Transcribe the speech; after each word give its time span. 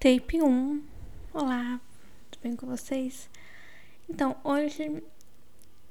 Tape 0.00 0.40
1. 0.40 0.82
Olá, 1.34 1.78
tudo 2.30 2.42
bem 2.42 2.56
com 2.56 2.66
vocês? 2.66 3.28
Então, 4.08 4.34
hoje 4.42 5.04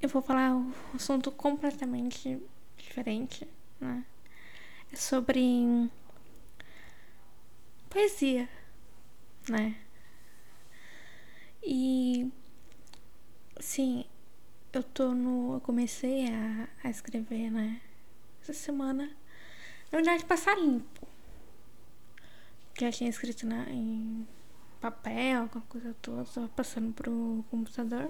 eu 0.01 0.09
vou 0.09 0.19
falar 0.19 0.55
um 0.55 0.73
assunto 0.95 1.31
completamente 1.31 2.41
diferente, 2.75 3.47
né? 3.79 4.03
É 4.91 4.95
sobre 4.95 5.87
poesia, 7.87 8.49
né? 9.47 9.79
E 11.61 12.31
sim, 13.59 14.05
eu 14.73 14.81
tô 14.81 15.13
no. 15.13 15.53
Eu 15.53 15.61
comecei 15.61 16.25
a, 16.33 16.67
a 16.83 16.89
escrever, 16.89 17.51
né? 17.51 17.79
Essa 18.41 18.53
semana. 18.53 19.05
Na 19.91 19.97
verdade, 19.99 20.25
passar 20.25 20.57
limpo. 20.57 21.08
Já 22.79 22.91
tinha 22.91 23.09
escrito 23.09 23.45
na, 23.45 23.69
em 23.69 24.25
papel, 24.79 25.41
alguma 25.41 25.65
coisa 25.67 25.93
toda, 26.01 26.23
só 26.23 26.47
passando 26.47 26.93
pro 26.93 27.43
computador. 27.51 28.09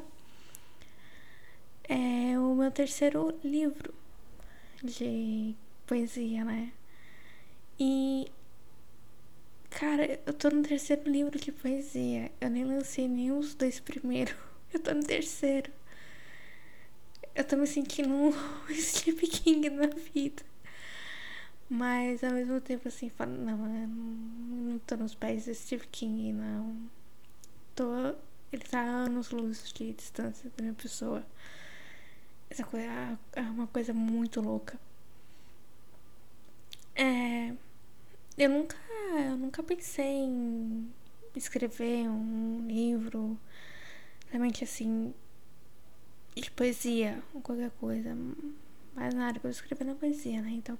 É 1.87 2.37
o 2.37 2.53
meu 2.53 2.69
terceiro 2.71 3.35
livro 3.43 3.91
de 4.83 5.55
poesia, 5.87 6.45
né? 6.45 6.71
E. 7.79 8.31
Cara, 9.71 10.19
eu 10.25 10.33
tô 10.33 10.49
no 10.51 10.61
terceiro 10.61 11.09
livro 11.09 11.39
de 11.39 11.51
poesia. 11.51 12.31
Eu 12.39 12.49
nem 12.51 12.63
lancei 12.63 13.07
nem 13.07 13.31
os 13.31 13.55
dois 13.55 13.79
primeiros. 13.79 14.35
Eu 14.71 14.79
tô 14.79 14.93
no 14.93 15.03
terceiro. 15.03 15.71
Eu 17.33 17.43
tô 17.43 17.57
me 17.57 17.65
sentindo 17.65 18.09
um 18.09 18.31
Sleep 18.69 19.27
King 19.27 19.69
na 19.71 19.87
vida. 19.87 20.43
Mas 21.69 22.23
ao 22.23 22.31
mesmo 22.31 22.59
tempo 22.59 22.87
assim, 22.87 23.09
falo, 23.09 23.31
não, 23.31 23.57
não 23.57 24.79
tô 24.79 24.95
nos 24.97 25.13
pés 25.13 25.45
do 25.45 25.53
Steve 25.53 25.87
King, 25.87 26.33
não. 26.33 26.89
Tô. 27.75 28.15
Ele 28.51 28.63
tá 28.63 28.81
anos 28.81 29.29
luz 29.29 29.71
de 29.71 29.93
distância 29.93 30.49
da 30.57 30.63
minha 30.63 30.73
pessoa. 30.73 31.23
Essa 32.49 32.63
coisa 32.63 33.19
é 33.33 33.41
uma 33.41 33.67
coisa 33.67 33.93
muito 33.93 34.41
louca. 34.41 34.79
É. 36.95 37.53
Eu 38.37 38.49
nunca. 38.49 38.75
Eu 39.29 39.37
nunca 39.37 39.61
pensei 39.61 40.05
em 40.05 40.91
escrever 41.35 42.09
um 42.09 42.65
livro 42.67 43.39
realmente 44.29 44.63
assim 44.63 45.13
de 46.35 46.49
poesia 46.51 47.21
ou 47.33 47.41
qualquer 47.41 47.71
coisa. 47.71 48.15
Mas 48.95 49.13
na 49.13 49.27
área 49.27 49.39
que 49.39 49.45
eu 49.45 49.51
escrevi 49.51 49.83
na 49.83 49.95
poesia, 49.95 50.41
né? 50.41 50.51
Então 50.51 50.77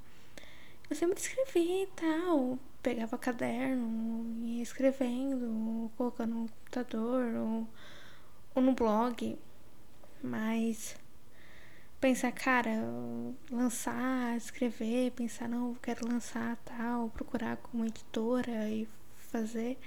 eu 0.90 0.96
sempre 0.96 1.20
escrevi 1.20 1.84
e 1.84 1.88
tal. 1.96 2.58
Pegava 2.82 3.18
caderno, 3.18 4.46
ia 4.46 4.64
escrevendo, 4.64 5.92
colocando 5.98 6.36
no 6.36 6.50
computador 6.50 7.36
ou, 7.36 7.68
ou 8.56 8.62
no 8.62 8.74
blog. 8.74 9.38
Mas 10.24 10.96
pensar, 12.00 12.32
cara, 12.32 12.72
lançar, 13.52 14.36
escrever, 14.38 15.12
pensar, 15.12 15.48
não, 15.50 15.76
quero 15.76 16.08
lançar 16.08 16.58
tal, 16.66 17.10
procurar 17.10 17.58
como 17.58 17.86
editora 17.86 18.70
e 18.70 18.88
fazer. 19.18 19.78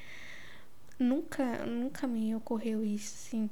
Nunca, 0.98 1.64
nunca 1.66 2.06
me 2.06 2.34
ocorreu 2.34 2.84
isso, 2.84 3.14
assim. 3.14 3.50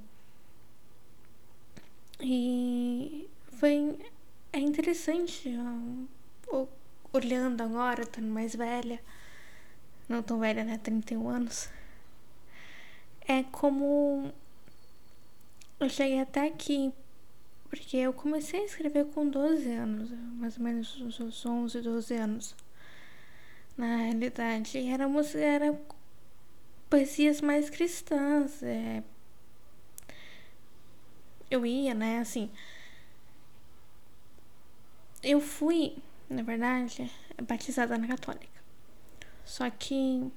E 2.21 3.29
foi 3.53 3.99
é 4.53 4.59
interessante 4.59 5.49
olhando 7.13 7.63
agora, 7.63 8.03
estando 8.03 8.29
mais 8.29 8.55
velha, 8.55 9.01
não 10.09 10.23
tão 10.23 10.39
velha, 10.39 10.65
né? 10.65 10.79
31 10.79 11.29
anos. 11.29 11.69
É 13.27 13.43
como 13.45 14.33
eu 15.79 15.89
cheguei 15.89 16.21
até 16.21 16.47
aqui, 16.47 16.93
porque 17.69 17.97
eu 17.97 18.13
comecei 18.13 18.61
a 18.61 18.65
escrever 18.65 19.07
com 19.07 19.29
12 19.29 19.71
anos, 19.71 20.11
mais 20.11 20.57
ou 20.57 20.65
menos 20.65 21.01
uns 21.01 21.47
11, 21.47 21.81
12 21.81 22.15
anos. 22.15 22.57
Na 23.77 23.97
realidade, 23.97 24.79
era 24.89 25.09
era 25.35 25.81
poesias 26.91 27.41
mais 27.41 27.71
cristãs. 27.71 28.63
É... 28.63 29.03
Eu 31.51 31.65
ia, 31.65 31.95
né, 31.95 32.19
assim. 32.19 32.51
Eu 35.23 35.41
fui 35.41 35.97
na 36.31 36.43
verdade, 36.43 37.11
é 37.37 37.43
batizada 37.43 37.99
na 37.99 38.07
católica. 38.07 38.61
Só 39.45 39.69
que 39.69 40.31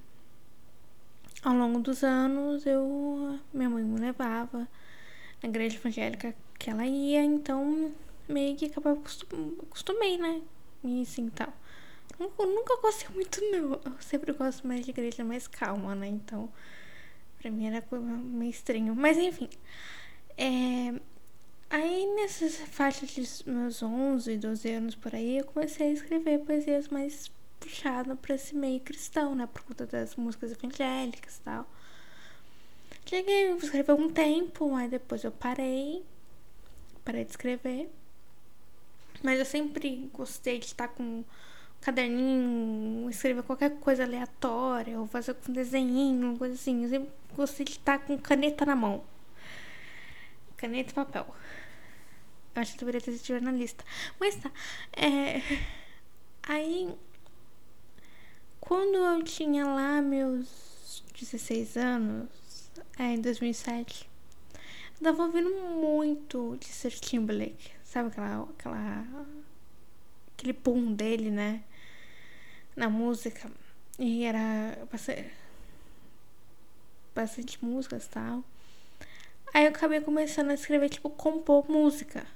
ao 1.42 1.54
longo 1.54 1.78
dos 1.78 2.02
anos 2.02 2.66
eu 2.66 3.38
minha 3.52 3.70
mãe 3.70 3.84
me 3.84 4.00
levava 4.00 4.68
na 5.42 5.48
igreja 5.48 5.76
evangélica 5.76 6.34
que 6.58 6.68
ela 6.70 6.84
ia, 6.84 7.22
então 7.22 7.92
meio 8.28 8.56
que 8.56 8.66
acabava 8.66 9.00
acostumei, 9.62 10.18
né? 10.18 10.42
E 10.82 11.02
assim 11.02 11.28
tal. 11.28 11.52
Eu 12.18 12.46
nunca 12.46 12.80
gostei 12.80 13.08
muito, 13.14 13.40
não. 13.50 13.72
Eu 13.84 14.00
sempre 14.00 14.32
gosto 14.32 14.66
mais 14.66 14.84
de 14.84 14.90
igreja 14.90 15.24
mais 15.24 15.46
calma, 15.46 15.94
né? 15.94 16.06
Então, 16.08 16.48
pra 17.38 17.50
mim 17.50 17.66
era 17.66 17.84
meio 17.92 18.50
estranho. 18.50 18.94
Mas 18.94 19.16
enfim. 19.18 19.48
É, 20.36 20.94
Aí, 21.76 22.06
nessas 22.14 22.54
faixas 22.54 23.08
de 23.10 23.50
meus 23.50 23.82
11, 23.82 24.36
12 24.36 24.70
anos 24.70 24.94
por 24.94 25.12
aí, 25.12 25.38
eu 25.38 25.44
comecei 25.44 25.88
a 25.88 25.92
escrever 25.92 26.38
poesias 26.38 26.86
mais 26.86 27.28
puxadas 27.58 28.16
para 28.20 28.36
esse 28.36 28.54
meio 28.54 28.78
cristão, 28.78 29.34
né? 29.34 29.48
Por 29.52 29.64
conta 29.64 29.84
das 29.84 30.14
músicas 30.14 30.52
evangélicas 30.52 31.38
e 31.38 31.40
tal. 31.40 31.68
Cheguei 33.04 33.50
a 33.50 33.56
escrever 33.56 33.92
um 33.92 34.08
tempo, 34.08 34.72
aí 34.76 34.88
depois 34.88 35.24
eu 35.24 35.32
parei. 35.32 36.04
Parei 37.04 37.24
de 37.24 37.32
escrever. 37.32 37.90
Mas 39.20 39.40
eu 39.40 39.44
sempre 39.44 40.08
gostei 40.12 40.60
de 40.60 40.66
estar 40.66 40.86
com 40.86 41.02
um 41.02 41.24
caderninho, 41.80 43.10
escrever 43.10 43.42
qualquer 43.42 43.80
coisa 43.80 44.04
aleatória, 44.04 44.96
ou 45.00 45.08
fazer 45.08 45.34
com 45.34 45.50
um 45.50 45.52
desenho, 45.52 46.38
coisa 46.38 46.54
assim. 46.54 46.84
Eu 46.84 46.88
sempre 46.88 47.10
gostei 47.34 47.66
de 47.66 47.72
estar 47.72 47.98
com 47.98 48.16
caneta 48.16 48.64
na 48.64 48.76
mão. 48.76 49.02
Caneta 50.56 50.92
e 50.92 50.94
papel. 50.94 51.26
Eu 52.54 52.62
acho 52.62 52.72
que 52.72 52.78
deveria 52.78 53.00
ter 53.00 53.12
sido 53.12 53.26
jornalista. 53.26 53.84
Mas 54.20 54.36
tá. 54.36 54.50
É... 54.92 55.40
Aí. 56.44 56.94
Quando 58.60 58.96
eu 58.96 59.22
tinha 59.22 59.66
lá 59.66 60.00
meus 60.00 61.02
16 61.18 61.76
anos, 61.76 62.70
é, 62.98 63.12
em 63.12 63.20
2007, 63.20 64.08
eu 64.54 65.04
tava 65.04 65.24
ouvindo 65.24 65.50
muito 65.50 66.56
de 66.58 66.66
Sir 66.66 66.92
Timberlake. 66.98 67.72
Sabe 67.82 68.08
aquela, 68.08 68.48
aquela. 68.56 69.06
aquele 70.36 70.52
boom 70.52 70.92
dele, 70.94 71.30
né? 71.30 71.64
Na 72.76 72.88
música. 72.88 73.50
E 73.98 74.24
era 74.24 74.78
bastante, 74.90 75.30
bastante 77.14 77.64
músicas 77.64 78.06
e 78.06 78.08
tal. 78.10 78.44
Aí 79.52 79.64
eu 79.64 79.70
acabei 79.70 80.00
começando 80.00 80.50
a 80.50 80.54
escrever, 80.54 80.88
tipo, 80.88 81.10
compor 81.10 81.70
música 81.70 82.26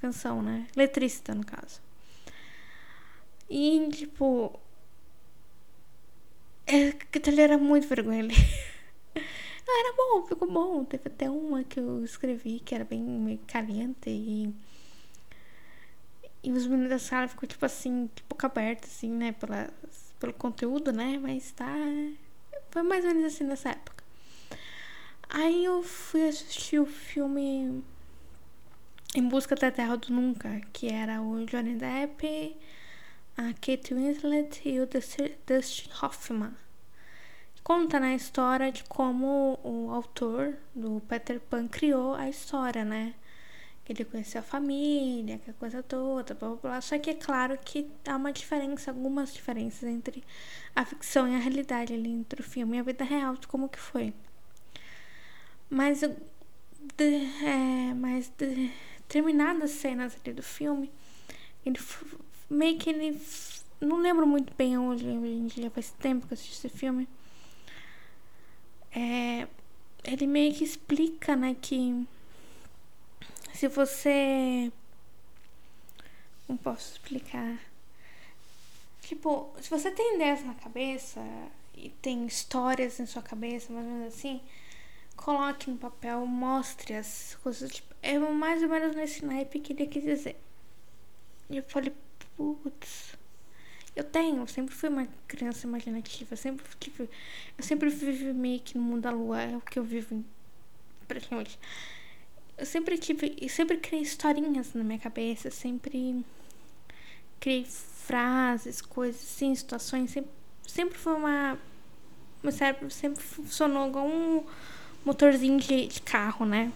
canção, 0.00 0.42
né? 0.42 0.66
Letrista, 0.76 1.34
no 1.34 1.44
caso. 1.44 1.80
E, 3.48 3.88
tipo. 3.90 4.58
É, 6.66 6.94
ele 7.26 7.40
era 7.40 7.56
muito 7.56 7.88
vergonha 7.88 8.20
ali. 8.20 8.34
Não, 9.66 9.80
era 9.80 9.96
bom, 9.96 10.26
ficou 10.26 10.50
bom. 10.50 10.84
Teve 10.84 11.08
até 11.08 11.30
uma 11.30 11.64
que 11.64 11.80
eu 11.80 12.04
escrevi 12.04 12.60
que 12.60 12.74
era 12.74 12.84
bem 12.84 13.02
meio 13.02 13.40
caliente 13.46 14.10
e. 14.10 14.54
E 16.42 16.52
os 16.52 16.66
meninos 16.66 16.90
da 16.90 16.98
sala 16.98 17.26
ficou 17.26 17.48
tipo 17.48 17.64
assim, 17.66 18.08
de 18.14 18.22
boca 18.28 18.46
aberta, 18.46 18.86
assim, 18.86 19.10
né? 19.10 19.32
Pela, 19.32 19.70
pelo 20.20 20.32
conteúdo, 20.32 20.92
né? 20.92 21.18
Mas 21.18 21.52
tá. 21.52 21.66
Foi 22.70 22.82
mais 22.82 23.04
ou 23.04 23.14
menos 23.14 23.32
assim 23.34 23.44
nessa 23.44 23.70
época. 23.70 24.04
Aí 25.28 25.64
eu 25.64 25.82
fui 25.82 26.26
assistir 26.28 26.78
o 26.78 26.86
filme 26.86 27.82
em 29.14 29.26
Busca 29.26 29.54
da 29.54 29.70
Terra 29.70 29.96
do 29.96 30.12
Nunca, 30.12 30.60
que 30.72 30.88
era 30.88 31.22
o 31.22 31.44
Johnny 31.46 31.76
Depp, 31.76 32.56
a 33.36 33.54
Kate 33.54 33.94
Winslet 33.94 34.68
e 34.68 34.80
o 34.80 34.86
Dustin 34.86 35.90
Hoffman. 36.02 36.52
Conta 37.62 38.00
na 38.00 38.08
né, 38.08 38.14
história 38.14 38.72
de 38.72 38.82
como 38.84 39.58
o 39.62 39.90
autor 39.90 40.56
do 40.74 41.02
Peter 41.08 41.38
Pan 41.38 41.68
criou 41.68 42.14
a 42.14 42.28
história, 42.28 42.84
né? 42.84 43.14
Que 43.84 43.92
ele 43.92 44.04
conheceu 44.04 44.40
a 44.40 44.42
família, 44.42 45.38
que 45.38 45.50
a 45.50 45.54
coisa 45.54 45.82
toda, 45.82 46.34
blá 46.34 46.48
blá 46.48 46.56
blá. 46.56 46.80
Só 46.80 46.98
que 46.98 47.10
é 47.10 47.14
claro 47.14 47.58
que 47.62 47.90
há 48.06 48.16
uma 48.16 48.32
diferença, 48.32 48.90
algumas 48.90 49.34
diferenças 49.34 49.88
entre 49.88 50.24
a 50.74 50.84
ficção 50.84 51.28
e 51.28 51.34
a 51.34 51.38
realidade 51.38 51.92
ali, 51.92 52.10
entre 52.10 52.40
o 52.40 52.44
filme 52.44 52.76
e 52.76 52.80
a 52.80 52.82
vida 52.82 53.04
real, 53.04 53.36
de 53.36 53.46
como 53.46 53.68
que 53.68 53.78
foi. 53.78 54.14
Mas, 55.68 56.00
de, 56.00 57.06
é, 57.44 57.92
mas 57.94 58.30
de, 58.38 58.70
determinadas 59.08 59.70
cenas 59.70 60.14
ali 60.22 60.34
do 60.34 60.42
filme, 60.42 60.90
ele 61.64 61.78
meio 62.50 62.78
que 62.78 62.90
ele. 62.90 63.20
Não 63.80 63.96
lembro 63.98 64.26
muito 64.26 64.52
bem 64.54 64.76
hoje 64.78 65.06
em 65.06 65.46
dia 65.46 65.70
faz 65.70 65.90
tempo 65.92 66.26
que 66.26 66.32
eu 66.32 66.36
assisti 66.36 66.66
esse 66.66 66.68
filme. 66.68 67.08
é, 68.92 69.48
ele 70.04 70.26
meio 70.26 70.54
que 70.54 70.64
explica, 70.64 71.34
né, 71.36 71.56
que 71.60 72.06
se 73.54 73.68
você. 73.68 74.70
Como 76.46 76.58
posso 76.58 76.92
explicar? 76.92 77.58
Tipo, 79.02 79.54
se 79.60 79.70
você 79.70 79.90
tem 79.90 80.16
ideias 80.16 80.44
na 80.44 80.54
cabeça 80.54 81.20
e 81.74 81.90
tem 82.02 82.26
histórias 82.26 83.00
em 83.00 83.06
sua 83.06 83.22
cabeça, 83.22 83.72
mais 83.72 83.86
ou 83.86 83.92
menos 83.92 84.14
assim, 84.14 84.40
coloque 85.18 85.68
no 85.70 85.76
papel, 85.76 86.24
mostre 86.24 86.94
as 86.94 87.36
coisas. 87.42 87.70
Tipo, 87.70 87.94
é 88.02 88.18
mais 88.18 88.62
ou 88.62 88.68
menos 88.68 88.96
nesse 88.96 89.24
naipe 89.24 89.60
que 89.60 89.72
ele 89.72 89.86
quis 89.86 90.02
dizer. 90.02 90.36
E 91.50 91.58
eu 91.58 91.62
falei, 91.64 91.92
putz. 92.36 93.16
Eu 93.96 94.04
tenho, 94.04 94.42
eu 94.42 94.46
sempre 94.46 94.74
fui 94.74 94.88
uma 94.88 95.08
criança 95.26 95.66
imaginativa, 95.66 96.32
eu 96.32 96.36
sempre 96.36 96.64
tive, 96.78 97.10
eu 97.58 97.64
sempre 97.64 97.90
vivi 97.90 98.32
meio 98.32 98.60
que 98.60 98.78
no 98.78 98.84
mundo 98.84 99.02
da 99.02 99.10
lua, 99.10 99.42
é 99.42 99.56
o 99.56 99.60
que 99.60 99.76
eu 99.76 99.82
vivo 99.82 100.24
praticamente. 101.08 101.58
Eu 102.56 102.64
sempre 102.64 102.96
tive, 102.96 103.36
eu 103.40 103.48
sempre 103.48 103.76
criei 103.78 104.02
historinhas 104.02 104.72
na 104.72 104.84
minha 104.84 105.00
cabeça, 105.00 105.50
sempre 105.50 106.24
criei 107.40 107.64
frases, 107.64 108.80
coisas 108.80 109.20
assim, 109.20 109.52
situações, 109.52 110.12
sempre, 110.12 110.30
sempre 110.64 110.96
foi 110.96 111.14
uma 111.14 111.58
meu 112.42 112.52
cérebro 112.52 112.88
sempre 112.90 113.20
funcionou 113.20 113.88
igual 113.88 114.06
um 114.06 114.44
motorzinho 115.08 115.58
de, 115.58 115.86
de 115.86 116.02
carro, 116.02 116.44
né? 116.44 116.70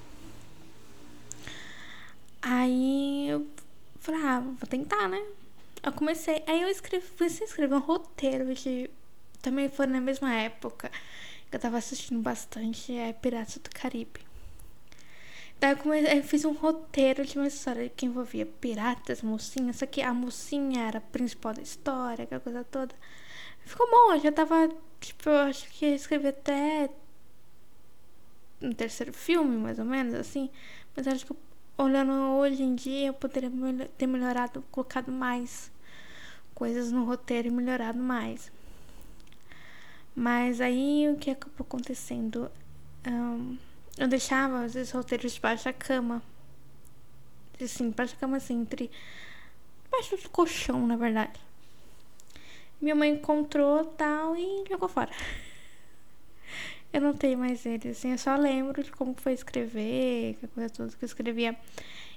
Aí 2.40 3.29
eu 3.29 3.46
falei, 4.00 4.20
ah, 4.23 4.40
vou 4.40 4.69
tentar, 4.69 5.06
né? 5.06 5.23
Eu 5.82 5.93
comecei, 5.93 6.43
aí 6.46 6.62
eu 6.62 6.69
escrevi, 6.69 7.06
comecei 7.19 7.46
a 7.46 7.49
escrever 7.49 7.75
um 7.75 7.81
roteiro 7.81 8.55
de. 8.55 8.90
Também 9.43 9.69
foi 9.69 9.87
na 9.87 10.00
mesma 10.00 10.32
época 10.32 10.90
que 11.50 11.56
eu 11.56 11.61
tava 11.61 11.76
assistindo 11.76 12.23
bastante 12.23 12.96
é, 12.96 13.12
Piratas 13.12 13.58
do 13.58 13.70
Caribe. 13.70 14.20
Daí 15.61 15.73
eu, 15.73 15.76
comecei, 15.76 16.19
eu 16.19 16.23
fiz 16.23 16.44
um 16.44 16.52
roteiro 16.52 17.25
de 17.25 17.37
uma 17.37 17.46
história 17.49 17.88
que 17.88 18.06
envolvia 18.06 18.46
piratas, 18.46 19.23
mocinhas, 19.23 19.76
só 19.76 19.87
que 19.87 20.00
a 20.00 20.12
mocinha 20.14 20.84
era 20.88 20.99
a 20.99 21.00
principal 21.00 21.52
da 21.55 21.62
história, 21.62 22.25
aquela 22.25 22.40
coisa 22.40 22.64
toda. 22.64 22.94
Ficou 23.64 23.88
bom, 23.90 24.14
eu 24.14 24.20
já 24.20 24.32
tava, 24.32 24.69
tipo, 25.00 25.29
eu 25.29 25.38
acho 25.43 25.69
que 25.70 25.87
ia 25.87 25.94
escrever 25.94 26.29
até 26.29 26.88
no 28.62 28.75
terceiro 28.75 29.12
filme, 29.12 29.56
mais 29.56 29.79
ou 29.79 29.85
menos, 29.85 30.14
assim. 30.14 30.49
Mas 30.97 31.06
acho 31.06 31.26
que 31.26 31.35
olhando 31.76 32.12
hoje 32.37 32.62
em 32.62 32.75
dia, 32.75 33.09
eu 33.09 33.14
poderia 33.14 33.50
ter 33.99 34.06
melhorado, 34.06 34.62
colocado 34.70 35.11
mais 35.11 35.70
coisas 36.55 36.93
no 36.93 37.05
roteiro 37.05 37.49
e 37.49 37.50
melhorado 37.50 37.99
mais. 37.99 38.53
Mas 40.14 40.61
aí 40.61 41.09
o 41.09 41.17
que 41.17 41.31
acabou 41.31 41.67
acontecendo? 41.67 42.50
Um, 43.06 43.56
eu 43.99 44.06
deixava 44.09 44.65
às 44.65 44.75
vezes 44.75 44.93
roteiros 44.93 45.32
debaixo 45.32 45.65
da 45.65 45.73
cama. 45.73 46.23
Assim, 47.61 47.91
debaixo 47.91 48.15
da 48.15 48.20
cama 48.20 48.37
assim, 48.37 48.61
entre. 48.61 48.91
Debaixo 49.85 50.17
do 50.17 50.29
colchão, 50.31 50.87
na 50.87 50.97
verdade. 50.97 51.41
Minha 52.81 52.94
mãe 52.94 53.12
encontrou 53.12 53.85
tal 53.85 54.37
e 54.37 54.65
jogou 54.69 54.88
fora. 54.88 55.11
Eu 56.93 57.00
não 57.00 57.15
tenho 57.15 57.39
mais 57.39 57.65
ele, 57.65 57.89
assim, 57.89 58.12
eu 58.12 58.19
só 58.19 58.37
lembro 58.37 58.83
de 58.83 58.93
como 58.93 59.15
foi 59.15 59.33
escrever, 59.33 60.37
que 60.39 60.47
coisa 60.49 60.69
toda 60.69 60.91
que 60.91 61.03
eu 61.03 61.06
escrevia 61.06 61.56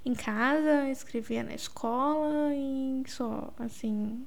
em 0.04 0.14
casa, 0.14 0.90
escrevia 0.90 1.44
na 1.44 1.56
escola 1.56 2.54
e 2.54 3.04
só, 3.08 3.54
assim. 3.58 4.26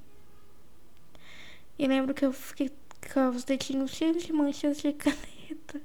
E 1.77 1.87
lembro 1.87 2.13
que 2.13 2.25
eu 2.25 2.33
fiquei 2.33 2.71
com 3.13 3.29
os 3.29 3.43
dedinhos 3.43 3.91
cheios 3.91 4.23
de 4.23 4.33
manchas 4.33 4.79
de 4.81 4.91
caneta. 4.93 5.81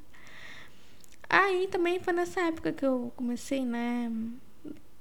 Aí 1.29 1.69
também 1.69 2.01
foi 2.01 2.13
nessa 2.13 2.41
época 2.41 2.73
que 2.73 2.85
eu 2.85 3.13
comecei, 3.17 3.65
né? 3.65 4.11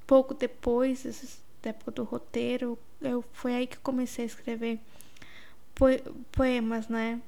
Pouco 0.06 0.33
depois, 0.33 1.04
da 1.62 1.69
época 1.69 1.92
do 1.92 2.04
roteiro, 2.04 2.77
eu, 3.01 3.24
foi 3.31 3.56
aí 3.56 3.68
que 3.68 3.77
eu 3.77 3.81
comecei 3.81 4.25
a 4.25 4.27
escrever 4.27 4.80
poemas, 6.31 6.88
né? 6.88 7.21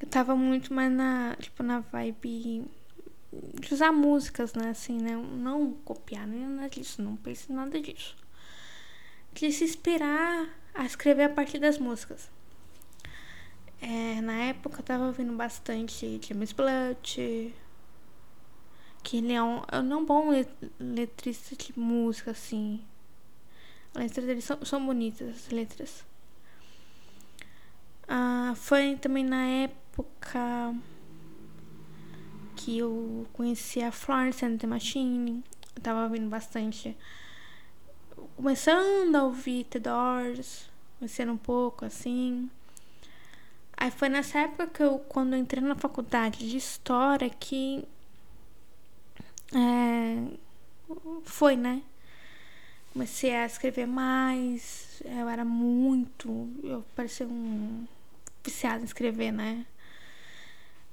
Eu 0.00 0.08
tava 0.08 0.36
muito 0.36 0.72
mais 0.74 0.92
na, 0.92 1.36
tipo, 1.40 1.62
na 1.62 1.80
vibe 1.80 2.64
de 3.32 3.74
usar 3.74 3.92
músicas, 3.92 4.54
né? 4.54 4.70
Assim, 4.70 4.98
né? 4.98 5.16
Não 5.16 5.72
copiar, 5.84 6.26
nem 6.26 6.46
nada 6.46 6.68
disso, 6.68 7.02
não 7.02 7.16
pense 7.16 7.52
nada 7.52 7.80
disso. 7.80 8.16
De 9.32 9.50
se 9.52 9.64
inspirar 9.64 10.48
a 10.74 10.84
escrever 10.84 11.24
a 11.24 11.28
partir 11.28 11.58
das 11.58 11.78
músicas. 11.78 12.30
É, 13.80 14.20
na 14.20 14.32
época 14.44 14.80
eu 14.80 14.84
tava 14.84 15.06
ouvindo 15.06 15.34
bastante 15.34 16.20
James 16.26 16.52
Blunt, 16.52 17.16
que 19.02 19.18
ele 19.18 19.32
é 19.32 19.42
um, 19.42 19.62
é 19.70 19.78
um 19.78 20.04
bom 20.04 20.30
letrista 20.78 21.54
de 21.54 21.78
música, 21.78 22.30
assim. 22.30 22.82
As 23.94 24.02
letras 24.02 24.26
dele 24.26 24.40
são, 24.42 24.64
são 24.64 24.84
bonitas, 24.84 25.28
as 25.28 25.48
letras. 25.50 26.04
Ah, 28.08 28.52
foi 28.56 28.96
também 28.96 29.24
na 29.24 29.44
época 29.46 29.85
que 32.56 32.78
eu 32.78 33.26
conheci 33.32 33.82
a 33.82 33.92
Florence 33.92 34.44
and 34.44 34.56
the 34.58 34.66
Machine. 34.66 35.44
Eu 35.74 35.82
tava 35.82 36.04
ouvindo 36.04 36.28
bastante. 36.28 36.96
Começando 38.34 39.14
a 39.14 39.24
ouvir 39.24 39.64
The 39.64 39.78
Doors, 39.78 40.68
conhecendo 40.98 41.32
um 41.32 41.36
pouco 41.36 41.84
assim. 41.84 42.50
Aí 43.76 43.90
foi 43.90 44.08
nessa 44.08 44.40
época 44.40 44.66
que 44.66 44.82
eu, 44.82 44.98
quando 44.98 45.34
eu 45.34 45.38
entrei 45.38 45.62
na 45.62 45.74
faculdade 45.74 46.48
de 46.50 46.56
História, 46.56 47.28
que. 47.30 47.86
É, 49.54 50.26
foi, 51.24 51.56
né? 51.56 51.82
Comecei 52.92 53.34
a 53.34 53.46
escrever 53.46 53.86
mais. 53.86 55.02
Eu 55.04 55.28
era 55.28 55.44
muito. 55.44 56.48
Eu 56.64 56.84
parecia 56.94 57.26
um 57.26 57.86
viciada 58.42 58.80
em 58.80 58.84
escrever, 58.84 59.32
né? 59.32 59.66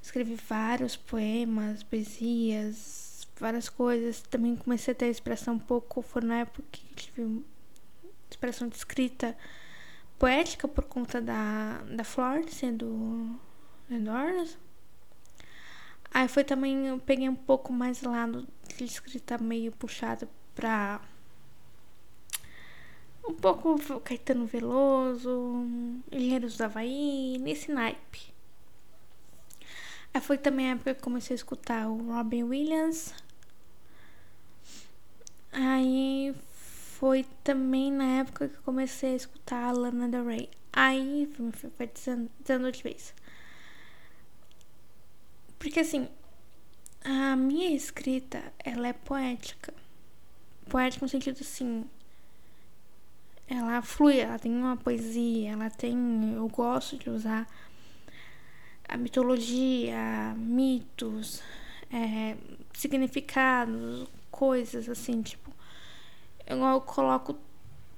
Escrevi 0.03 0.35
vários 0.35 0.97
poemas, 0.97 1.81
poesias, 1.81 3.25
várias 3.39 3.69
coisas. 3.69 4.21
Também 4.21 4.53
comecei 4.53 4.91
a 4.91 4.95
ter 4.95 5.07
expressão 5.07 5.53
um 5.53 5.59
pouco. 5.59 6.01
Foi 6.01 6.21
na 6.21 6.39
época 6.39 6.61
que 6.69 6.85
tive 6.93 7.41
expressão 8.29 8.67
de 8.67 8.75
escrita 8.75 9.35
poética 10.19 10.67
por 10.67 10.83
conta 10.83 11.21
da, 11.21 11.81
da 11.83 12.03
Florence 12.03 12.69
do 12.73 13.39
Endornas. 13.89 14.57
Aí 16.13 16.27
foi 16.27 16.43
também, 16.43 16.87
eu 16.87 16.99
peguei 16.99 17.29
um 17.29 17.35
pouco 17.35 17.71
mais 17.71 18.01
lado 18.01 18.45
de 18.75 18.83
escrita 18.83 19.37
meio 19.37 19.71
puxada 19.71 20.29
pra 20.53 20.99
um 23.25 23.33
pouco 23.33 23.79
Caetano 24.01 24.45
Veloso, 24.45 25.65
Engenheiros 26.11 26.57
do 26.57 26.63
Havaí, 26.65 27.37
nesse 27.39 27.71
naipe. 27.71 28.32
Aí 30.13 30.21
foi 30.21 30.37
também 30.37 30.67
a 30.67 30.71
época 30.73 30.93
que 30.93 31.01
comecei 31.01 31.33
a 31.33 31.37
escutar 31.37 31.87
o 31.87 32.13
Robin 32.13 32.43
Williams. 32.43 33.13
Aí 35.51 36.35
foi 36.99 37.25
também 37.43 37.91
na 37.91 38.19
época 38.19 38.47
que 38.49 38.57
comecei 38.57 39.13
a 39.13 39.15
escutar 39.15 39.63
a 39.65 39.71
Lana 39.71 40.07
Del 40.07 40.25
Rey. 40.25 40.49
Aí 40.71 41.29
foi 41.77 41.87
dizendo 41.87 42.71
de 42.71 42.83
vez. 42.83 43.13
Porque 45.59 45.79
assim, 45.79 46.07
a 47.03 47.35
minha 47.35 47.75
escrita, 47.75 48.43
ela 48.59 48.87
é 48.87 48.93
poética. 48.93 49.73
Poética 50.69 51.05
no 51.05 51.09
sentido 51.09 51.37
assim, 51.41 51.85
ela 53.47 53.81
flui, 53.81 54.19
ela 54.19 54.39
tem 54.39 54.51
uma 54.51 54.77
poesia, 54.77 55.51
ela 55.51 55.69
tem. 55.69 56.33
Eu 56.35 56.47
gosto 56.47 56.97
de 56.97 57.09
usar 57.09 57.47
a 58.93 58.97
mitologia, 58.97 60.35
mitos, 60.37 61.41
é, 61.91 62.37
significados, 62.73 64.07
coisas 64.29 64.87
assim, 64.87 65.23
tipo. 65.23 65.51
Eu, 66.45 66.79
coloco 66.81 67.35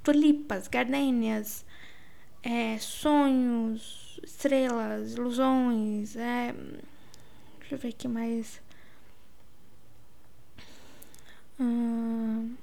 tulipas, 0.02 0.70
gardênias, 0.70 1.66
é, 2.42 2.78
sonhos, 2.78 4.22
estrelas, 4.24 5.16
ilusões, 5.16 6.16
é, 6.16 6.54
deixa 7.60 7.76
eu 7.76 7.78
ver 7.78 7.90
aqui 7.90 8.08
mais. 8.08 8.62
Hum, 11.60 12.56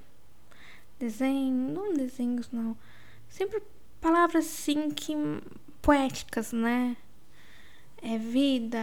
desenho, 0.99 1.75
não 1.75 1.93
desenhos 1.93 2.51
não, 2.51 2.77
sempre 3.29 3.63
palavras 4.01 4.47
assim 4.47 4.91
que 4.91 5.15
poéticas, 5.83 6.53
né? 6.53 6.97
É 8.03 8.19
vida, 8.19 8.83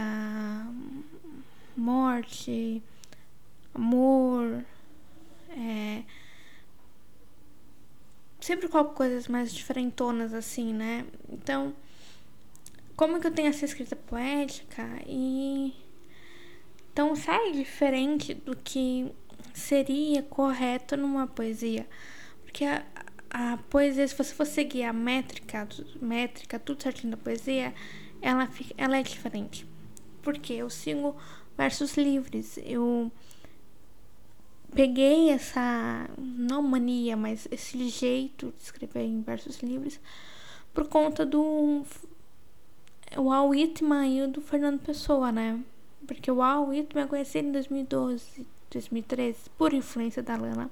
morte, 1.76 2.82
amor, 3.74 4.64
é 5.50 6.02
sempre 8.40 8.68
coloco 8.68 8.94
coisas 8.94 9.28
mais 9.28 9.52
diferentonas 9.52 10.32
assim, 10.32 10.72
né? 10.72 11.04
Então, 11.28 11.74
como 12.96 13.20
que 13.20 13.26
eu 13.26 13.30
tenho 13.30 13.48
essa 13.48 13.64
escrita 13.64 13.94
poética 13.94 14.84
e 15.06 15.74
então 16.92 17.14
sai 17.14 17.52
diferente 17.52 18.34
do 18.34 18.56
que 18.56 19.12
seria 19.54 20.22
correto 20.22 20.96
numa 20.96 21.26
poesia. 21.26 21.86
Porque 22.42 22.64
a, 22.64 22.84
a 23.30 23.56
poesia, 23.56 24.06
se 24.06 24.14
você 24.14 24.34
for 24.34 24.46
seguir 24.46 24.84
a 24.84 24.92
métrica, 24.92 25.68
métrica, 26.00 26.58
tudo 26.58 26.82
certinho 26.82 27.12
da 27.12 27.16
poesia, 27.16 27.72
ela, 28.20 28.46
fica, 28.46 28.74
ela 28.76 28.96
é 28.98 29.02
diferente. 29.02 29.66
Porque 30.22 30.52
eu 30.52 30.68
sigo 30.68 31.16
versos 31.56 31.96
livres. 31.96 32.58
Eu 32.64 33.10
peguei 34.74 35.30
essa, 35.30 36.08
não 36.18 36.62
mania, 36.62 37.16
mas 37.16 37.48
esse 37.50 37.88
jeito 37.88 38.52
de 38.56 38.62
escrever 38.62 39.02
em 39.02 39.20
versos 39.20 39.60
livres 39.60 40.00
por 40.72 40.88
conta 40.88 41.26
do 41.26 41.84
o 43.16 43.32
Al 43.32 43.48
Whitman 43.48 44.24
e 44.24 44.26
do 44.28 44.40
Fernando 44.40 44.80
Pessoa, 44.80 45.32
né? 45.32 45.60
Porque 46.06 46.30
o 46.30 46.42
Al 46.42 46.68
Whitman 46.68 47.04
eu 47.04 47.08
conheci 47.08 47.38
em 47.38 47.50
2012, 47.50 48.46
2013, 48.70 49.50
por 49.58 49.74
influência 49.74 50.22
da 50.22 50.36
Lana. 50.36 50.70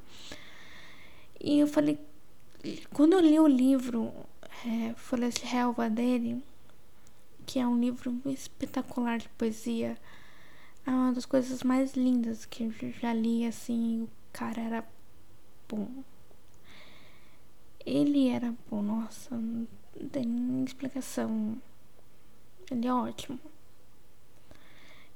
E 1.40 1.58
eu 1.58 1.66
falei, 1.66 1.98
quando 2.92 3.14
eu 3.14 3.20
li 3.20 3.38
o 3.40 3.46
livro 3.46 4.12
é, 4.64 4.94
Folhas 4.94 5.34
de 5.34 5.44
Relva 5.44 5.90
dele, 5.90 6.42
que 7.48 7.58
é 7.58 7.66
um 7.66 7.80
livro 7.80 8.20
espetacular 8.26 9.16
de 9.16 9.28
poesia, 9.30 9.96
é 10.86 10.90
uma 10.90 11.14
das 11.14 11.24
coisas 11.24 11.62
mais 11.62 11.94
lindas 11.94 12.44
que 12.44 12.64
eu 12.64 12.92
já 12.92 13.14
li, 13.14 13.46
assim, 13.46 14.02
o 14.02 14.10
cara 14.34 14.60
era 14.60 14.88
bom. 15.66 15.88
Ele 17.86 18.28
era 18.28 18.54
bom, 18.70 18.82
nossa, 18.82 19.34
não 19.34 19.66
tem 20.12 20.26
nem 20.26 20.62
explicação. 20.62 21.56
Ele 22.70 22.86
é 22.86 22.92
ótimo. 22.92 23.40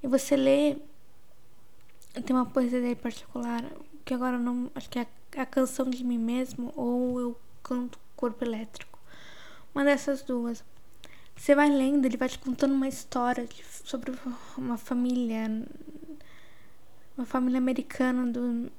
E 0.02 0.08
você 0.08 0.34
lê. 0.34 0.78
Tem 2.24 2.34
uma 2.34 2.46
poesia 2.46 2.80
dele 2.80 2.96
particular, 2.96 3.62
que 4.06 4.14
agora 4.14 4.38
não. 4.38 4.70
Acho 4.74 4.88
que 4.88 4.98
é 4.98 5.06
a 5.36 5.44
canção 5.44 5.90
de 5.90 6.02
mim 6.02 6.18
mesmo, 6.18 6.72
ou 6.74 7.20
eu 7.20 7.40
canto 7.62 7.98
corpo 8.16 8.42
elétrico. 8.42 8.98
Uma 9.74 9.84
dessas 9.84 10.22
duas. 10.22 10.64
Você 11.36 11.54
vai 11.54 11.68
lendo, 11.68 12.06
ele 12.06 12.16
vai 12.16 12.28
te 12.28 12.38
contando 12.38 12.72
uma 12.72 12.88
história 12.88 13.46
de, 13.46 13.64
sobre 13.64 14.12
uma 14.56 14.78
família. 14.78 15.64
Uma 17.16 17.26
família 17.26 17.58
americana 17.58 18.26
do 18.26 18.70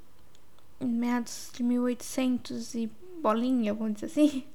meados 0.79 1.51
de 1.53 1.63
1800 1.63 2.75
e 2.75 2.91
bolinha, 3.21 3.73
vamos 3.73 3.95
dizer 3.95 4.05
assim. 4.07 4.43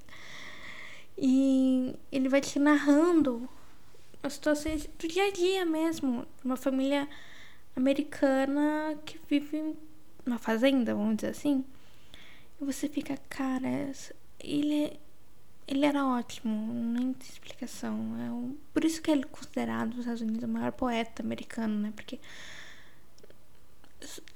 E 1.21 1.97
ele 2.13 2.29
vai 2.29 2.41
te 2.41 2.61
narrando 2.61 3.49
as 4.23 4.35
situações 4.35 4.89
do 4.99 5.09
dia 5.09 5.25
a 5.27 5.33
dia 5.33 5.67
mesmo. 5.67 6.25
Uma 6.45 6.57
família 6.57 7.09
americana 7.75 8.97
que 9.05 9.19
vive 9.29 9.75
numa 10.25 10.39
fazenda, 10.39 10.95
vamos 10.95 11.17
dizer 11.17 11.31
assim. 11.31 11.65
E 12.61 12.65
você 12.65 12.89
fica, 12.89 13.17
cara, 13.29 13.91
ele, 14.39 15.01
ele 15.69 15.85
era 15.87 16.05
ótimo, 16.05 16.73
nem 16.73 17.13
tem 17.13 17.29
explicação. 17.29 17.95
É 18.19 18.31
um, 18.31 18.57
por 18.73 18.85
isso 18.85 19.03
que 19.03 19.11
ele 19.11 19.23
é 19.23 19.27
considerado 19.27 19.91
nos 19.91 20.01
Estados 20.01 20.23
Unidos 20.23 20.43
o 20.43 20.49
maior 20.49 20.73
poeta 20.73 21.23
americano, 21.23 21.79
né? 21.79 21.93
Porque 21.95 22.19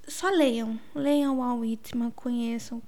só 0.07 0.29
leiam, 0.29 0.79
leiam 0.95 1.35
o 1.35 1.39
Walt 1.39 1.61
Whitman, 1.61 2.11
conheçam. 2.11 2.83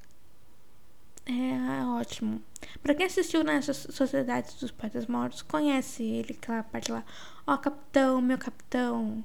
É, 1.27 1.81
é 1.81 1.87
ótimo. 1.87 2.43
Pra 2.83 2.95
quem 2.95 3.07
assistiu 3.07 3.43
nessa 3.43 3.73
Sociedade 3.73 4.55
dos 4.61 4.71
Poetas 4.71 5.07
Mortos, 5.07 5.43
conhece 5.43 6.03
ele, 6.03 6.35
aquela 6.35 6.63
parte 6.63 6.93
lá. 6.93 7.05
Ó, 7.47 7.55
oh, 7.55 7.59
capitão, 7.59 8.21
meu 8.21 8.39
capitão. 8.39 9.25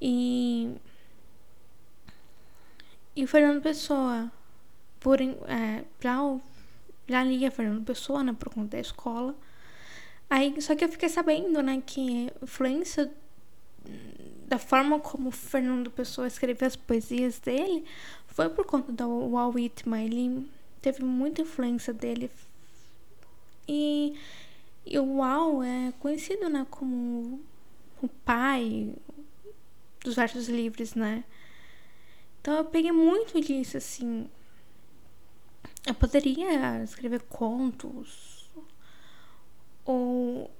E 0.00 0.76
e 3.16 3.24
o 3.24 3.26
Fernando 3.26 3.60
Pessoa, 3.60 4.30
por, 5.00 5.20
é, 5.20 5.84
já, 6.00 6.22
já 7.08 7.24
lia 7.24 7.50
Fernando 7.50 7.84
Pessoa, 7.84 8.22
né, 8.22 8.34
por 8.38 8.50
conta 8.50 8.76
da 8.76 8.80
escola. 8.80 9.34
Aí, 10.28 10.60
só 10.60 10.74
que 10.76 10.84
eu 10.84 10.88
fiquei 10.88 11.08
sabendo, 11.08 11.62
né, 11.62 11.82
que 11.84 12.28
a 12.40 12.44
influência 12.44 13.10
da 14.46 14.58
forma 14.58 15.00
como 15.00 15.30
Fernando 15.30 15.90
Pessoa 15.90 16.26
escreveu 16.26 16.66
as 16.66 16.76
poesias 16.76 17.38
dele 17.38 17.84
foi 18.26 18.48
por 18.48 18.64
conta 18.66 18.92
do 18.92 19.30
Walt 19.30 19.54
Whitman. 19.54 20.04
Ele 20.04 20.50
teve 20.80 21.02
muita 21.02 21.42
influência 21.42 21.92
dele. 21.92 22.30
E, 23.66 24.14
e 24.86 24.98
o 24.98 25.16
Walt 25.16 25.64
é 25.64 25.92
conhecido, 25.98 26.48
né, 26.48 26.66
como 26.70 27.40
o 28.02 28.08
pai 28.24 28.94
dos 30.04 30.14
versos 30.14 30.48
livres, 30.48 30.94
né? 30.94 31.24
Então 32.40 32.56
eu 32.56 32.64
peguei 32.64 32.92
muito 32.92 33.40
disso, 33.40 33.76
assim. 33.76 34.28
Eu 35.86 35.94
poderia 35.94 36.82
escrever 36.82 37.22
contos 37.22 38.50
ou 39.84 40.50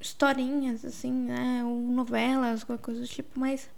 historinhas, 0.00 0.84
assim, 0.84 1.12
né? 1.12 1.62
Ou 1.64 1.76
novelas, 1.80 2.64
qualquer 2.64 2.82
coisa 2.82 3.00
do 3.00 3.06
tipo, 3.06 3.38
mas 3.38 3.68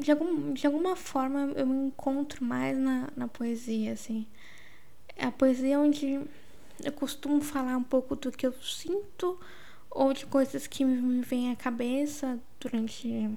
de, 0.00 0.10
algum, 0.10 0.52
de 0.52 0.66
alguma 0.66 0.96
forma 0.96 1.52
eu 1.56 1.66
me 1.66 1.86
encontro 1.86 2.44
mais 2.44 2.76
na, 2.76 3.08
na 3.16 3.28
poesia, 3.28 3.92
assim. 3.92 4.26
É 5.16 5.26
a 5.26 5.32
poesia 5.32 5.78
onde 5.78 6.20
eu 6.82 6.92
costumo 6.92 7.40
falar 7.40 7.76
um 7.76 7.82
pouco 7.82 8.16
do 8.16 8.32
que 8.32 8.46
eu 8.46 8.52
sinto 8.62 9.38
ou 9.90 10.12
de 10.12 10.26
coisas 10.26 10.66
que 10.66 10.84
me 10.84 11.22
vêm 11.22 11.52
à 11.52 11.56
cabeça 11.56 12.38
durante 12.58 13.30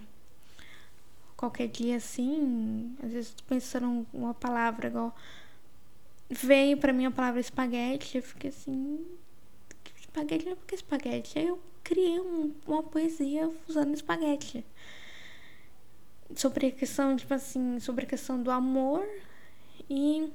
qualquer 1.37 1.67
dia 1.67 1.97
assim, 1.97 2.95
às 3.01 3.11
vezes 3.11 3.31
tô 3.31 3.43
pensando 3.45 4.05
uma 4.11 4.33
palavra 4.33 4.87
igual. 4.87 5.15
Veio 6.29 6.77
pra 6.77 6.91
mim 6.91 7.05
a 7.05 7.11
palavra 7.11 7.39
espaguete, 7.39 8.17
eu 8.17 8.23
fiquei 8.23 8.49
assim. 8.49 9.05
Espaguete 9.99 10.45
não 10.45 10.53
é 10.53 10.55
porque 10.55 10.75
espaguete. 10.75 11.39
Aí 11.39 11.47
eu 11.47 11.61
criei 11.83 12.19
um, 12.19 12.51
uma 12.65 12.83
poesia 12.83 13.49
usando 13.69 13.93
espaguete. 13.93 14.65
Sobre 16.35 16.67
a 16.67 16.71
questão, 16.71 17.15
tipo 17.15 17.33
assim, 17.33 17.79
sobre 17.79 18.03
a 18.05 18.07
questão 18.07 18.41
do 18.41 18.51
amor 18.51 19.07
e 19.89 20.29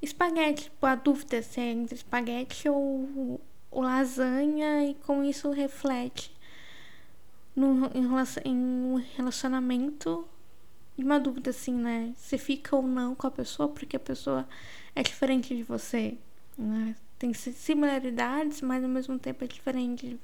espaguete, 0.00 0.64
tipo, 0.64 0.86
a 0.86 0.94
dúvida 0.94 1.42
se 1.42 1.60
é 1.60 1.72
entre 1.72 1.96
espaguete 1.96 2.68
ou, 2.68 3.40
ou 3.70 3.82
lasanha 3.82 4.84
e 4.84 4.94
como 4.94 5.24
isso 5.24 5.50
reflete 5.50 6.33
no, 7.54 7.90
em, 7.94 9.00
relacionamento 9.16 10.26
e 10.96 11.04
uma 11.04 11.18
dúvida 11.18 11.50
assim, 11.50 11.74
né? 11.74 12.12
Se 12.16 12.38
fica 12.38 12.76
ou 12.76 12.82
não 12.82 13.14
com 13.14 13.26
a 13.26 13.30
pessoa 13.30 13.68
porque 13.68 13.96
a 13.96 14.00
pessoa 14.00 14.48
é 14.94 15.02
diferente 15.02 15.54
de 15.54 15.62
você, 15.62 16.16
né? 16.56 16.96
Tem 17.18 17.32
similaridades, 17.32 18.60
mas 18.60 18.82
ao 18.82 18.90
mesmo 18.90 19.18
tempo 19.18 19.44
é 19.44 19.46
diferente 19.46 20.18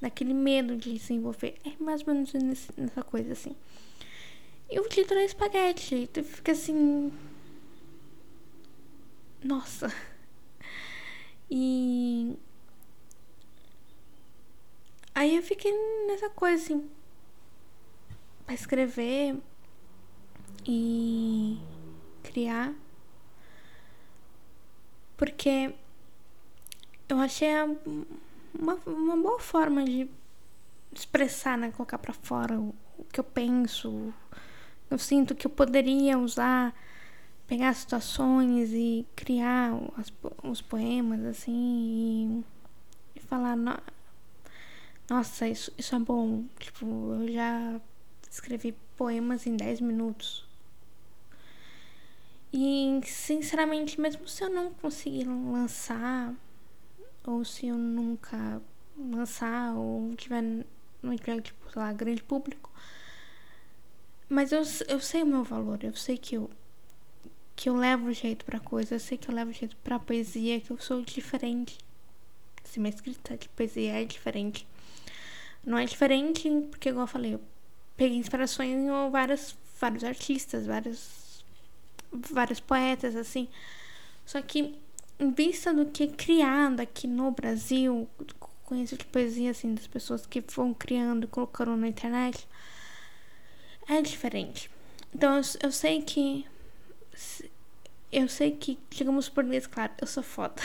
daquele 0.00 0.34
medo 0.34 0.76
de 0.76 0.98
se 0.98 1.14
envolver. 1.14 1.56
É 1.64 1.82
mais 1.82 2.02
ou 2.02 2.12
menos 2.12 2.32
nessa 2.76 3.02
coisa 3.02 3.32
assim. 3.32 3.56
E 4.70 4.78
o 4.80 4.88
título 4.88 5.20
é 5.20 5.24
espaguete. 5.24 6.08
Tu 6.12 6.22
fica 6.22 6.52
assim. 6.52 7.12
Nossa. 9.42 9.92
E 11.50 12.36
Aí 15.14 15.36
eu 15.36 15.42
fiquei 15.42 15.72
nessa 16.08 16.28
coisa 16.30 16.62
assim. 16.62 16.90
Pra 18.44 18.54
escrever 18.54 19.36
e 20.66 21.58
criar. 22.22 22.74
Porque 25.16 25.72
eu 27.08 27.18
achei 27.18 27.48
uma, 28.52 28.74
uma 28.86 29.16
boa 29.16 29.38
forma 29.38 29.84
de 29.84 30.08
expressar, 30.92 31.56
né? 31.56 31.70
Colocar 31.70 31.98
pra 31.98 32.12
fora 32.12 32.58
o, 32.58 32.74
o 32.98 33.04
que 33.04 33.20
eu 33.20 33.24
penso. 33.24 34.12
Eu 34.90 34.98
sinto 34.98 35.34
que 35.34 35.46
eu 35.46 35.50
poderia 35.50 36.18
usar, 36.18 36.74
pegar 37.46 37.72
situações 37.74 38.70
e 38.72 39.06
criar 39.14 39.72
as, 39.96 40.12
os 40.42 40.60
poemas, 40.60 41.24
assim, 41.24 42.44
e, 43.14 43.18
e 43.18 43.20
falar, 43.20 43.56
nossa, 45.08 45.48
isso, 45.48 45.72
isso 45.76 45.94
é 45.94 45.98
bom. 45.98 46.44
Tipo, 46.58 46.86
eu 47.14 47.32
já 47.32 47.80
escrevi 48.30 48.74
poemas 48.96 49.46
em 49.46 49.56
10 49.56 49.80
minutos. 49.80 50.46
E, 52.52 53.00
sinceramente, 53.04 54.00
mesmo 54.00 54.28
se 54.28 54.44
eu 54.44 54.48
não 54.48 54.72
conseguir 54.74 55.24
lançar, 55.24 56.32
ou 57.26 57.44
se 57.44 57.66
eu 57.66 57.76
nunca 57.76 58.62
lançar, 58.96 59.74
ou 59.74 60.14
tiver, 60.14 60.42
não 61.02 61.16
tiver, 61.16 61.40
tipo, 61.42 61.70
sei 61.70 61.82
lá, 61.82 61.92
grande 61.92 62.22
público, 62.22 62.72
mas 64.28 64.52
eu, 64.52 64.62
eu 64.88 65.00
sei 65.00 65.22
o 65.22 65.26
meu 65.26 65.44
valor, 65.44 65.82
eu 65.82 65.94
sei 65.94 66.16
que 66.16 66.36
eu, 66.36 66.50
que 67.56 67.68
eu 67.68 67.74
levo 67.76 68.12
jeito 68.12 68.44
pra 68.44 68.60
coisa, 68.60 68.94
eu 68.94 69.00
sei 69.00 69.18
que 69.18 69.28
eu 69.28 69.34
levo 69.34 69.52
jeito 69.52 69.76
pra 69.78 69.98
poesia, 69.98 70.60
que 70.60 70.70
eu 70.70 70.78
sou 70.78 71.02
diferente. 71.02 71.76
Assim, 72.64 72.80
minha 72.80 72.94
escrita 72.94 73.36
de 73.36 73.48
poesia 73.48 74.00
é 74.00 74.04
diferente. 74.04 74.66
Não 75.64 75.78
é 75.78 75.84
diferente 75.84 76.48
porque, 76.70 76.90
igual 76.90 77.04
eu 77.04 77.08
falei, 77.08 77.34
eu 77.34 77.40
peguei 77.96 78.18
inspirações 78.18 78.70
em 78.70 79.10
vários, 79.10 79.56
vários 79.80 80.04
artistas, 80.04 80.66
vários, 80.66 81.44
vários 82.12 82.60
poetas, 82.60 83.16
assim. 83.16 83.48
Só 84.26 84.40
que, 84.42 84.74
em 85.18 85.30
vista 85.32 85.72
do 85.72 85.86
que 85.86 86.04
é 86.04 86.08
criado 86.08 86.80
aqui 86.80 87.06
no 87.06 87.30
Brasil, 87.30 88.08
conheço 88.64 88.96
de 88.96 89.04
poesia, 89.04 89.50
assim, 89.50 89.74
das 89.74 89.86
pessoas 89.86 90.26
que 90.26 90.42
vão 90.54 90.74
criando 90.74 91.24
e 91.24 91.28
colocando 91.28 91.76
na 91.76 91.88
internet, 91.88 92.48
é 93.88 94.00
diferente. 94.02 94.70
Então, 95.14 95.36
eu, 95.36 95.42
eu 95.62 95.72
sei 95.72 96.02
que. 96.02 96.46
Eu 98.10 98.28
sei 98.28 98.52
que, 98.52 98.78
digamos 98.90 99.28
por 99.28 99.36
português, 99.36 99.66
claro, 99.66 99.92
eu 100.00 100.06
sou 100.06 100.22
foda. 100.22 100.60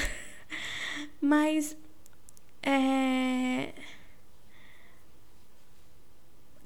Mas. 1.22 1.78
É. 2.64 3.29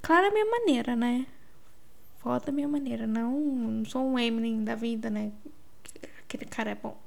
Claro, 0.03 0.27
a 0.27 0.31
minha 0.31 0.45
maneira, 0.45 0.97
né? 0.97 1.25
Foda 2.17 2.49
a 2.49 2.51
minha 2.51 2.67
maneira. 2.67 3.07
Não, 3.07 3.31
não 3.39 3.85
sou 3.85 4.05
um 4.05 4.19
Eminem 4.19 4.61
da 4.63 4.75
vida, 4.75 5.09
né? 5.09 5.31
Aquele 6.19 6.45
cara 6.45 6.71
é 6.71 6.75
bom. 6.75 7.01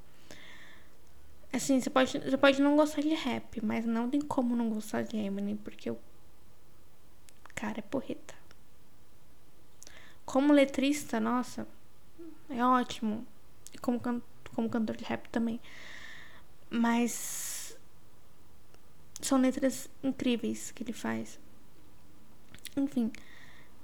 Assim, 1.53 1.79
você 1.79 1.91
pode, 1.91 2.19
você 2.19 2.37
pode 2.39 2.61
não 2.63 2.75
gostar 2.75 3.03
de 3.03 3.15
rap, 3.15 3.63
mas 3.63 3.85
não 3.85 4.09
tem 4.09 4.23
como 4.23 4.57
não 4.57 4.71
gostar 4.71 5.03
de 5.03 5.17
Eminem, 5.17 5.57
porque 5.57 5.91
o 5.91 5.99
cara 7.55 7.81
é 7.81 7.83
porreta. 7.83 8.35
Como 10.25 10.53
letrista, 10.55 11.21
nossa, 11.21 11.69
é 12.49 12.65
ótimo. 12.65 13.27
E 13.75 13.79
como, 13.79 14.01
can 14.01 14.23
como 14.55 14.71
cantor 14.71 14.97
de 14.97 15.05
rap 15.05 15.29
também. 15.29 15.61
Mas 16.71 17.77
são 19.21 19.39
letras 19.39 19.91
incríveis 20.03 20.71
que 20.73 20.83
ele 20.83 20.95
faz. 20.95 21.39
Enfim, 22.79 23.11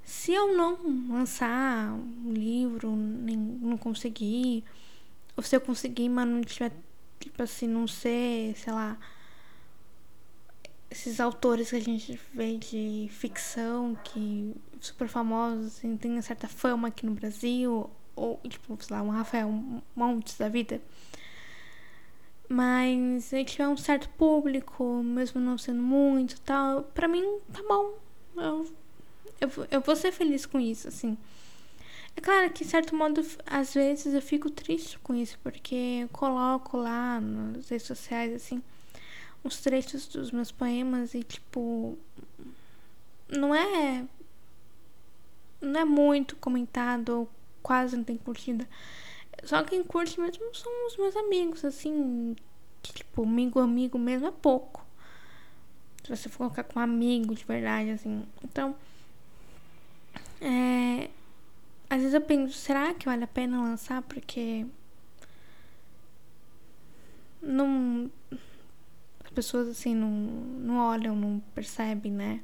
se 0.05 0.33
eu 0.33 0.55
não 0.55 0.79
lançar 1.09 1.93
um 1.95 2.33
livro, 2.33 2.95
nem 2.95 3.37
não 3.37 3.79
conseguir, 3.79 4.65
ou 5.37 5.43
se 5.43 5.57
eu 5.57 5.61
conseguir, 5.61 6.09
mas 6.11 6.29
não 6.29 6.43
tiver, 6.43 6.73
tipo 7.19 7.43
assim, 7.43 7.67
não 7.67 7.87
ser, 7.87 8.55
sei 8.57 8.73
lá, 8.73 8.99
esses 10.91 11.21
autores 11.21 11.71
que 11.71 11.77
a 11.77 11.81
gente 11.81 12.21
vê 12.35 12.59
de 12.59 13.09
ficção 13.11 13.97
que 14.05 14.55
super 14.79 15.09
famosos, 15.09 15.79
assim, 15.79 15.97
tem 15.97 16.13
uma 16.13 16.23
certa 16.23 16.47
fama 16.47 16.89
aqui 16.89 17.07
no 17.07 17.13
Brasil, 17.13 17.89
ou 18.15 18.39
tipo, 18.47 18.77
sei 18.83 18.95
lá, 18.95 19.03
um 19.03 19.09
Rafael 19.09 19.51
Montes 19.97 20.37
da 20.37 20.49
vida. 20.51 20.83
Mas 22.47 23.33
ele 23.33 23.47
tiver 23.47 23.69
um 23.69 23.77
certo 23.77 24.09
público, 24.11 25.03
mesmo 25.03 25.41
não 25.41 25.57
sendo 25.57 25.83
muito 25.83 26.39
tal, 26.43 26.83
pra 26.83 27.09
mim 27.09 27.25
tá 27.51 27.63
bom. 27.67 27.95
Eu, 28.37 28.67
eu, 29.43 29.51
eu 29.71 29.81
vou 29.81 29.97
ser 29.97 30.13
feliz 30.13 30.47
com 30.47 30.61
isso, 30.61 30.87
assim. 30.87 31.19
É 32.17 32.21
claro 32.21 32.51
que, 32.51 32.65
de 32.65 32.71
certo 32.71 32.95
modo, 32.95 33.27
às 33.47 33.75
vezes 33.75 34.15
eu 34.15 34.23
fico 34.23 34.49
triste 34.51 34.99
com 35.01 35.15
isso, 35.15 35.39
porque 35.43 36.01
eu 36.03 36.09
coloco 36.09 36.77
lá 36.77 37.21
nas 37.21 37.69
redes 37.69 37.87
sociais, 37.87 38.33
assim, 38.35 38.63
uns 39.45 39.61
trechos 39.61 40.07
dos 40.07 40.31
meus 40.31 40.53
poemas 40.53 41.15
e, 41.15 41.25
tipo, 41.25 41.99
não 43.29 43.55
é. 43.55 44.07
Não 45.61 45.81
é 45.81 45.85
muito 45.85 46.37
comentado, 46.37 47.09
ou 47.11 47.31
quase 47.63 47.97
não 47.97 48.05
tem 48.05 48.17
curtida. 48.17 48.69
Só 49.45 49.63
quem 49.63 49.83
curte 49.83 50.21
mesmo 50.21 50.55
são 50.55 50.87
os 50.87 50.97
meus 50.97 51.17
amigos, 51.17 51.65
assim, 51.65 52.37
que, 52.83 52.93
tipo, 52.93 53.23
amigo, 53.23 53.59
amigo 53.59 53.99
mesmo 53.99 54.29
é 54.29 54.33
pouco. 54.33 54.85
Se 56.05 56.15
você 56.15 56.29
for 56.29 56.39
colocar 56.39 56.65
com 56.65 56.79
um 56.79 56.83
amigo 56.83 57.35
de 57.35 57.45
verdade, 57.45 57.91
assim. 57.91 58.25
Então, 58.45 58.77
é. 60.43 61.11
Às 61.91 61.99
vezes 61.99 62.15
eu 62.15 62.21
penso, 62.21 62.55
será 62.55 62.95
que 62.95 63.07
vale 63.07 63.25
a 63.25 63.27
pena 63.27 63.63
lançar? 63.63 64.03
Porque. 64.03 64.67
Não 67.41 68.11
pessoas 69.33 69.69
assim 69.69 69.95
não, 69.95 70.11
não 70.11 70.79
olham, 70.79 71.17
não 71.17 71.41
percebem, 71.55 72.13
né? 72.13 72.41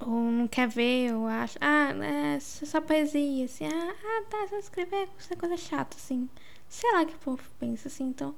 Ou 0.00 0.30
não 0.30 0.48
quer 0.48 0.68
ver, 0.68 1.14
ou 1.14 1.26
acha, 1.26 1.58
ah, 1.60 1.90
é 2.34 2.40
só 2.40 2.80
poesia, 2.80 3.44
assim, 3.44 3.66
ah, 3.66 3.94
ah 4.04 4.24
tá, 4.28 4.46
só 4.48 4.58
escrever 4.58 5.08
é 5.30 5.36
coisa 5.36 5.56
chata, 5.56 5.96
assim. 5.96 6.28
Sei 6.68 6.92
lá 6.92 7.04
que 7.04 7.14
o 7.14 7.18
povo 7.18 7.42
pensa 7.60 7.88
assim, 7.88 8.04
então. 8.04 8.34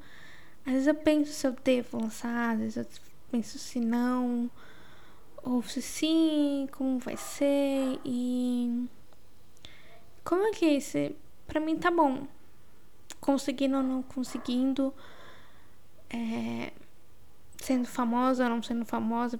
Às 0.65 0.73
vezes 0.73 0.87
eu 0.89 0.95
penso 0.95 1.33
se 1.33 1.47
eu 1.47 1.53
devo 1.65 2.01
lançar, 2.01 2.55
às 2.55 2.59
vezes 2.59 2.77
eu 2.77 2.87
penso 3.31 3.59
se 3.59 3.81
não, 3.81 4.51
ou 5.47 5.63
se 5.63 5.81
sim, 5.81 6.69
como 6.73 6.99
vai 6.99 7.17
ser, 7.17 8.01
e. 8.05 8.89
Como 10.25 10.43
é 10.43 10.51
que 10.51 10.65
é 10.65 10.75
isso? 10.75 10.99
Pra 11.47 11.61
mim 11.61 11.79
tá 11.79 11.91
bom. 11.91 12.27
Conseguindo 13.21 13.77
ou 13.77 13.83
não 13.83 14.03
conseguindo 14.03 14.93
é, 16.11 16.73
sendo 17.59 17.87
famosa 17.87 18.45
ou 18.45 18.51
não 18.51 18.63
sendo 18.63 18.85
famosa 18.85 19.39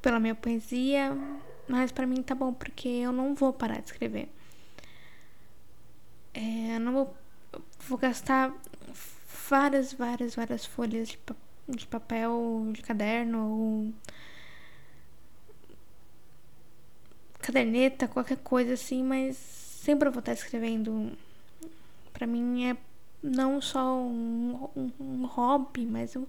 pela 0.00 0.18
minha 0.18 0.34
poesia, 0.34 1.16
mas 1.68 1.92
para 1.92 2.06
mim 2.06 2.20
tá 2.22 2.34
bom 2.34 2.52
porque 2.52 2.88
eu 2.88 3.12
não 3.12 3.34
vou 3.34 3.52
parar 3.52 3.80
de 3.80 3.86
escrever. 3.86 4.28
É, 6.34 6.76
eu 6.76 6.80
não 6.80 6.92
vou, 6.92 7.16
vou 7.86 7.98
gastar 7.98 8.52
várias, 9.48 9.92
várias, 9.92 10.34
várias 10.34 10.66
folhas 10.66 11.08
de, 11.08 11.18
de 11.68 11.86
papel, 11.86 12.70
de 12.72 12.82
caderno 12.82 13.48
ou 13.48 13.92
caderneta, 17.42 18.08
qualquer 18.08 18.38
coisa 18.38 18.74
assim, 18.74 19.02
mas 19.02 19.36
sempre 19.36 20.08
eu 20.08 20.12
vou 20.12 20.20
estar 20.20 20.32
escrevendo. 20.32 21.12
Para 22.12 22.26
mim 22.26 22.64
é 22.66 22.76
não 23.22 23.60
só 23.60 23.96
um, 23.96 24.68
um, 24.76 24.92
um 25.00 25.26
hobby, 25.26 25.84
mas 25.84 26.16
um, 26.16 26.24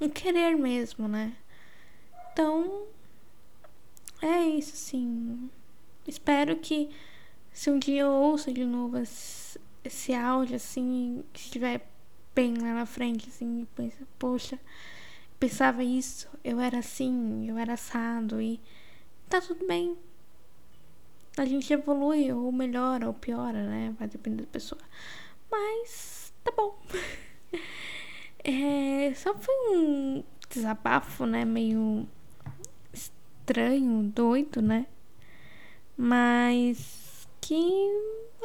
um 0.00 0.08
querer 0.08 0.56
mesmo, 0.56 1.08
né? 1.08 1.32
Então, 2.32 2.84
é 4.20 4.42
isso, 4.42 4.74
assim. 4.74 5.48
Espero 6.06 6.56
que 6.56 6.90
se 7.52 7.70
um 7.70 7.78
dia 7.78 8.02
eu 8.02 8.10
ouça 8.10 8.52
de 8.52 8.64
novo 8.64 8.98
esse, 8.98 9.58
esse 9.84 10.12
áudio, 10.12 10.56
assim, 10.56 11.24
que 11.32 11.40
estiver 11.40 11.88
bem 12.34 12.54
lá 12.58 12.74
na 12.74 12.86
frente, 12.86 13.28
assim, 13.28 13.62
e 13.62 14.06
poxa, 14.18 14.60
pensava 15.40 15.82
isso, 15.82 16.28
eu 16.44 16.60
era 16.60 16.78
assim, 16.78 17.48
eu 17.48 17.56
era 17.56 17.72
assado, 17.72 18.40
e 18.40 18.60
tá 19.28 19.40
tudo 19.40 19.66
bem. 19.66 19.96
A 21.36 21.44
gente 21.44 21.72
evolui, 21.72 22.32
ou 22.32 22.50
melhora, 22.50 23.06
ou 23.06 23.14
piora, 23.14 23.62
né? 23.68 23.94
Vai 23.98 24.08
depender 24.08 24.42
da 24.42 24.48
pessoa. 24.48 24.80
Mas 25.50 26.32
tá 26.44 26.52
bom. 26.56 26.78
É, 28.48 29.12
só 29.16 29.34
foi 29.34 29.54
um 29.76 30.22
desabafo, 30.48 31.26
né? 31.26 31.44
Meio 31.44 32.06
estranho, 32.92 34.04
doido, 34.04 34.62
né? 34.62 34.86
Mas 35.96 37.26
que 37.40 37.56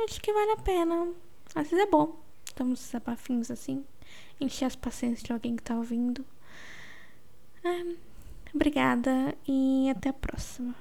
acho 0.06 0.20
que 0.20 0.34
vale 0.34 0.54
a 0.54 0.58
pena. 0.58 1.14
Às 1.54 1.70
vezes 1.70 1.86
é 1.86 1.90
bom. 1.90 2.20
Estamos 2.46 2.80
desabafinhos 2.80 3.52
assim. 3.52 3.86
Encher 4.40 4.66
as 4.66 4.76
paciências 4.76 5.22
de 5.22 5.32
alguém 5.32 5.56
que 5.56 5.62
tá 5.62 5.76
ouvindo. 5.76 6.26
É, 7.64 7.96
obrigada 8.56 9.36
e 9.48 9.88
até 9.92 10.10
a 10.10 10.14
próxima. 10.14 10.74